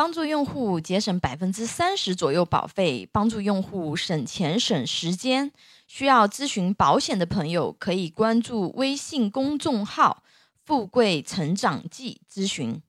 [0.00, 5.52] 帮助用户节省百分之三十左右保费，帮助用户省钱省时间。
[5.86, 10.22] 需要咨询保险的朋友，可以关注微信公众号
[10.64, 12.80] “富贵成长记”咨询。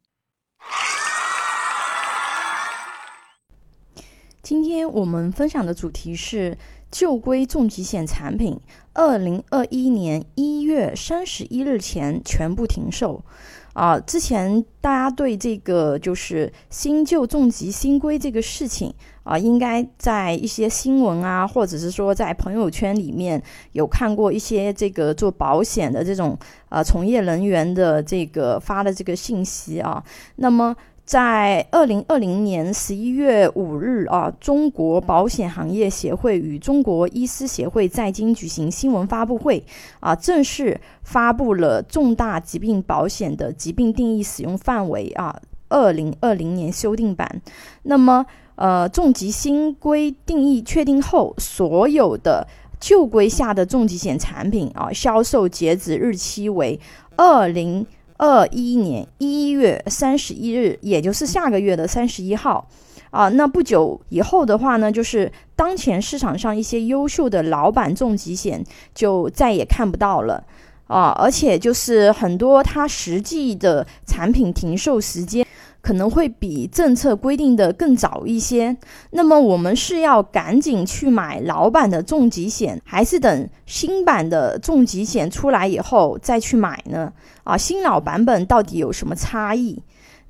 [4.42, 6.58] 今天我们分享的主题是
[6.90, 8.58] 旧规重疾险产品，
[8.94, 13.26] 二零二一年一月三十一日前全部停售。
[13.74, 18.94] 啊，之前大家对这个就是新旧重疾新规这个事情
[19.24, 26.38] 啊，应该在一些新闻啊，或者是说在朋友圈里面有看过一些这个做保险的这种
[26.70, 30.04] 呃从业人员的这个发的这个信息啊，
[30.36, 30.76] 那么。
[31.12, 39.62] 在二零二零年十一月五日啊，中国保险行业协会与中国医师协会在京举行新闻发布会
[40.00, 45.38] 啊，正式发布了重大疾病保险的疾病定义使用范围啊，
[45.68, 47.42] 二零二零年修订版。
[47.84, 48.26] 那么，
[48.56, 52.48] 呃，重疾新规定义确定后，所有的
[52.80, 56.80] 旧规下的重疾险产品啊，销售截止日期为
[57.18, 57.86] 二零。
[58.22, 62.68] 二一年一月三十一日，也就是下个月的三十一号，
[63.10, 70.44] 啊，那不久以后的话呢，就是当前市场上一些优秀的老板重疾险就再也看不到了，
[70.86, 75.44] 啊，而且就是很多它实际的产品停售时间。
[75.82, 78.76] 可能会比政策规定的更早一些。
[79.10, 87.12] 那么我们是要赶紧去买老版的重疾险，还是等新版的重疾险出来以后再去买呢？
[87.44, 89.82] 啊，新老版本到底有什么差异？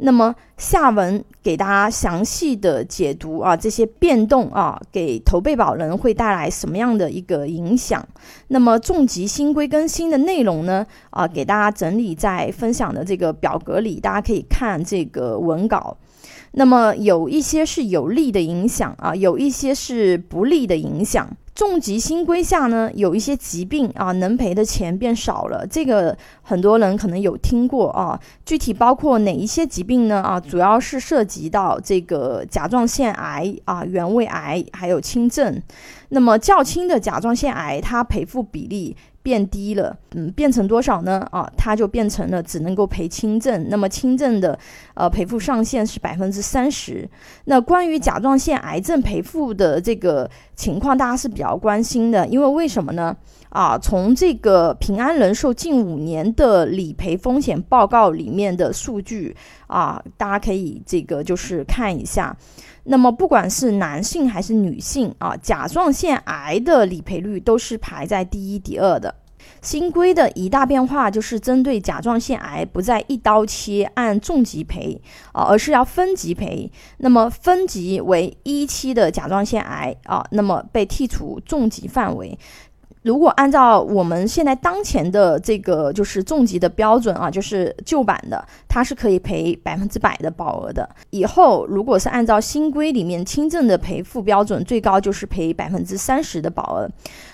[0.04, 8.08] 那么下文给大家详细的解读啊，这些变动啊，给投被保人会带来什么样的一个影响？
[8.50, 10.86] 那么重疾新规更新的内容呢？
[11.10, 15.98] 啊，给大家整理在分享的这个表格里，大家可以看这个文稿。
[16.54, 21.28] 那么有一些是有利的影响啊，有一些是不利的影响。
[21.54, 25.68] 重疾新规下呢，有一些疾病啊，能赔的钱变少了。
[25.68, 28.20] 这个很多人可能有听过啊。
[28.46, 30.22] 具体包括哪一些疾病呢？
[30.22, 35.62] 啊，主要是涉及及到这个甲状腺癌啊、原位癌还有轻症。
[36.10, 38.98] 那么较轻的甲状腺癌，它赔付比例。
[39.24, 41.28] 变低了，嗯，变成多少呢？
[41.32, 43.68] 啊，它就变成了只能够赔轻症。
[43.70, 44.58] 那么轻症的，
[44.96, 47.08] 呃，赔付上限是百分之三十。
[47.46, 53.16] 那关于甲状腺癌症赔付的这个情况，大家是比较关心的，因为为什么呢？
[53.50, 59.36] 啊，从这个平安人寿近五年的理赔风险报告里面的数据
[59.68, 62.36] 啊，大家可以这个就是看一下。
[62.84, 69.14] 那么不管是男性还是女性啊，甲状腺癌的理赔率都是排在第一、第二的。
[69.62, 75.00] 新规的一大变化就是针对甲状腺癌不再一刀切按重疾赔
[75.34, 76.72] 啊，而是要分级赔。
[76.98, 82.38] 那么分级为一期的甲状腺癌啊，那么被剔除重疾范围。
[83.04, 90.88] 如果按照我们现在当前的这个就是重疾的标准啊，就是旧版的，它是可以赔百分之百的保额的。
[91.10, 96.88] 以后如果是按照新规里面轻症的赔付标准，最高就是赔百分之三十的保额。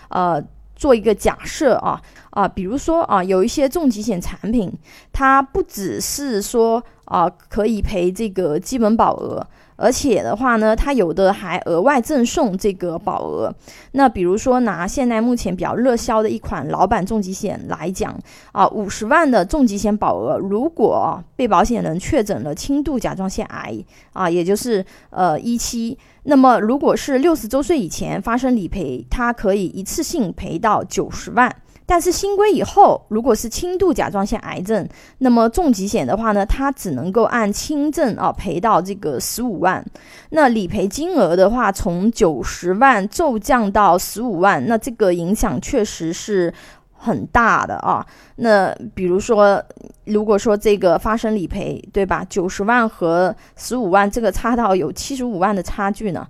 [0.10, 0.42] 呃，
[0.74, 4.72] 做一个假设啊啊，比如说啊，有一些重疾险产品，
[5.12, 9.46] 它不只是说啊可以赔这个基本保额。
[9.78, 13.54] 而且的话呢，它有的还额外赠送这个保额。
[13.94, 18.14] 那比如说拿现在目前比较热销的一款老版重疾险来讲
[18.52, 23.78] 啊，五十万的重疾险保额，如果被保险人确诊了轻度甲状腺癌
[24.14, 31.56] 啊，也就是呃一期，那么如果是六十周岁以前发生理赔，它可以一次性赔到九十万。
[31.90, 34.86] 但是新规以后，如果是轻度甲状腺癌症，
[35.20, 39.84] 那么重疾险的话呢，它只能够按轻症啊赔到这个十五万。
[40.32, 46.54] 那理赔金额的话，从九十万骤降到十五万，那这个影响确实是
[46.92, 48.06] 很大的啊。
[48.36, 49.64] 那比如说，
[50.04, 52.22] 如果说这个发生理赔，对吧？
[52.28, 56.28] 九十万和十五万，这个差到有七十五万的差距呢。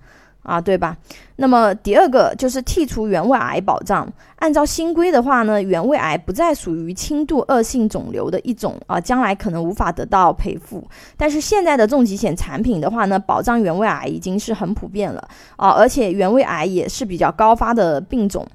[0.48, 0.96] 啊，对吧？
[1.36, 4.08] 那么第二个就是剔除原位癌保障。
[4.38, 10.82] 按照新规的话呢，原位癌不再属于轻度恶性肿瘤的一种啊，将来可能无法得到赔付。
[11.18, 15.28] 但是现在的重疾险产品的话呢，保障原位癌已经是很普遍了
[15.58, 18.48] 啊，而且原位癌也是比较高发的病种。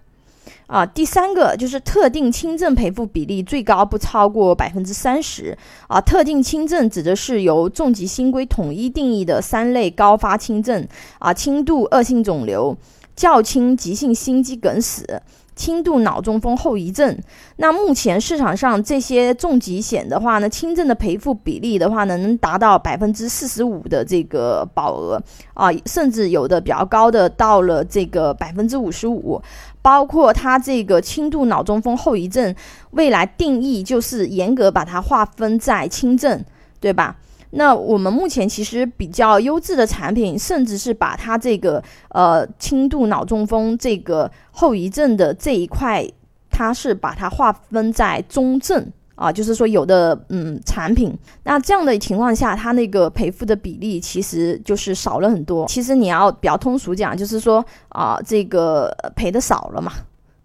[0.67, 5.57] 啊，第三个就是特定轻症赔付比例最高不超过百分之三十。
[5.89, 10.87] 啊，特定轻症指的是由重疾新规统一定义的三类高发轻症。
[11.19, 12.77] 啊，轻度恶性肿瘤、
[13.15, 15.23] 较轻急性心肌梗死、
[15.55, 17.19] 轻度脑中风后遗症。
[17.57, 25.23] 那目前市场上这些重疾险的话呢，轻症的赔付比例的话呢，能达到百分之四十五的这个保额
[25.55, 29.41] 啊，甚至有的比较高的到了这个百分之五十五。
[29.83, 32.55] 包括它这个轻度脑中风后遗症，
[32.93, 36.41] 未来定义就是严格把它划分在轻症，
[36.79, 37.17] 对吧？
[37.55, 46.03] 那我们目前其实比较优质的产品，甚至是把它这个呃轻度脑中风这个后遗症的这一块，
[46.51, 51.15] 它是把它划分在中症啊，就是说有的嗯产品，
[51.45, 55.67] 那这样的情况下，它那个赔付的比例其实就是少了很多。
[55.67, 59.93] 其实你要比较通俗讲，就是说啊这个赔的少了嘛，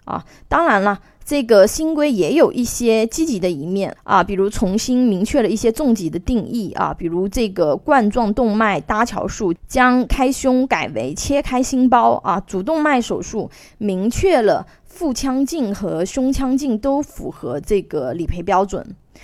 [0.03, 0.99] 啊，当然了。
[1.29, 14.65] 这个新规也有一些积极的一面啊，比如重新明确了一些重疾的定义啊，比如这个冠状动脉搭桥术将开胸改为切开心包啊，主动脉手术明确了
[14.97, 18.83] 腹腔镜和胸腔镜都符合这个理赔标准。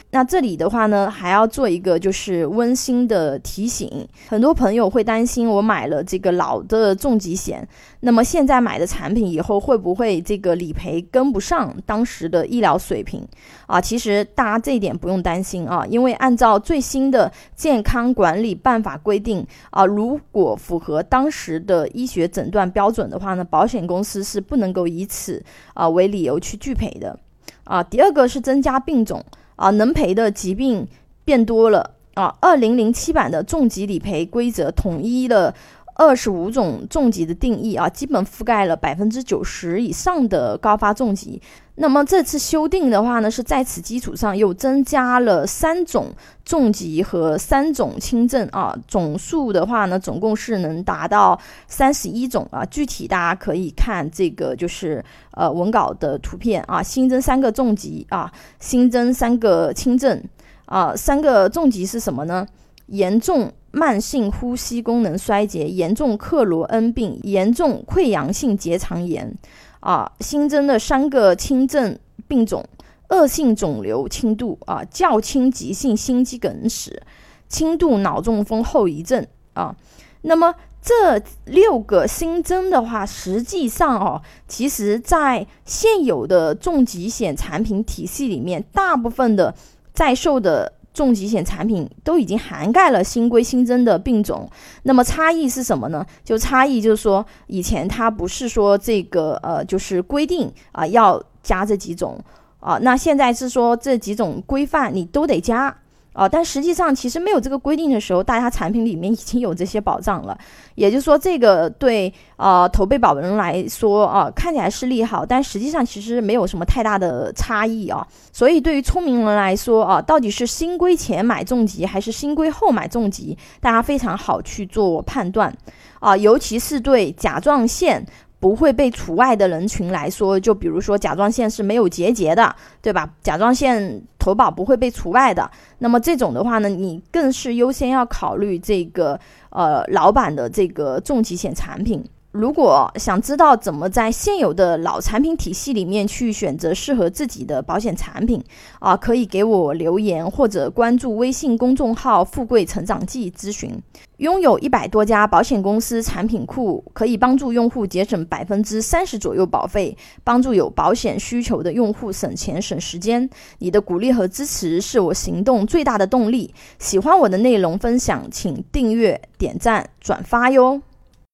[0.09, 7.67] 那这里的话呢，还要做一个就是温馨的提醒，很多朋友会担心我买了这个老的重疾险，
[7.99, 13.27] 那么现在买的产品以后会不会这个理赔跟不上当时的医疗水平
[13.67, 13.79] 啊？
[13.79, 25.43] 其实大家这一点不用担心啊，因为按照最新的健康管理办法规定啊，如果符合当时的医学诊断标准的话呢，保险公司是不能够以此
[25.73, 27.19] 啊为理由去拒赔的
[27.63, 27.81] 啊。
[27.83, 29.23] 第二个是增加病种。
[29.55, 30.87] 啊，能赔的疾病
[31.23, 32.35] 变多了啊！
[32.41, 35.53] 二零零七版的重疾理赔规则统一了
[35.95, 41.41] 二十五种重疾的定义啊，基本覆盖了百分之九十以上的高发重疾。
[41.75, 46.13] 那么这次修订的话呢，是在此基础上又增加了三种
[46.45, 52.63] 重疾和三种轻症啊，总数的话呢，总共是能达到三十一种啊。
[52.65, 60.23] 具体大家可以看这个就是呃文稿的图片啊，新增三个重疾啊，新增三个轻症
[60.65, 62.45] 啊，三个重疾是什么呢？
[62.87, 69.35] 严重慢性呼吸功能衰竭、严重克罗恩病、严重溃疡性结肠炎。
[69.79, 71.97] 啊，新增的三个轻症
[72.27, 72.63] 病种：
[73.09, 77.01] 恶性肿瘤轻度啊，较轻急性心肌梗死，
[77.49, 79.75] 轻度脑中风后遗症啊。
[80.21, 89.53] 那么这六个新增的话，实际上哦，其实在现有的重疾险产品体系里面，大部分的
[89.93, 90.73] 在售的。
[90.93, 94.47] 重疾险产品都已经涵盖了新规新增的病种，
[94.83, 96.05] 那么差异是什么呢？
[96.23, 102.19] 就差异就是说，以前它不是说这个呃，就是规定啊要加这几种
[102.59, 105.75] 啊，那现在是说这几种规范你都得加。
[106.13, 110.37] 啊，但实际上其实没有这个规定的时候，大家产品里面已经有这些保障了。
[110.75, 118.07] 也就是说，这个对呃投被保人来说啊，看起来是利好，但实际上其实没有什么太大的差异啊。
[118.31, 125.51] 所以对于聪明人来说啊，到底是新规前买重疾还是新规后买重疾，大家非常好去做判断
[125.99, 128.05] 啊，尤其是对甲状腺。
[128.43, 133.09] 不会被除外的人群来说，就比如说甲状腺是没有结节的，对吧？
[133.21, 135.49] 甲状腺投保不会被除外的。
[135.77, 139.17] 那么这种的话呢，你更是优先要考虑这个
[139.49, 142.03] 呃老板的这个重疾险产品。
[142.33, 148.43] 如果想知道怎么在现有的老产品体系里面去选择适合自己的保险产品
[148.79, 153.71] 啊，可以给我留言或者关注微信公众号“富贵成长记”咨询。
[154.17, 163.29] 拥有一百多家保险公司产品库，可以帮助用户节省百分之三十左右保费，帮助有保险需求的用户省钱省时间。
[163.59, 166.51] 你的鼓励和支持是我行动最大的动力。
[166.79, 170.81] 喜欢我的内容分享，请订阅、点赞、转发哟。